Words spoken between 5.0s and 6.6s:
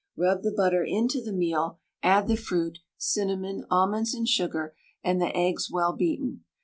and the eggs well beaten.